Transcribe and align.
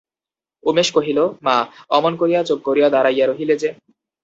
উমেশ 0.63 0.87
কহিল, 0.93 1.19
মা, 1.45 1.55
অমন 1.89 2.13
করিয়া 2.17 2.41
চুপ 2.43 2.59
করিয়া 2.67 2.87
দাঁড়াইয়া 2.89 3.25
রহিলে 3.27 3.55
যে! 3.57 3.69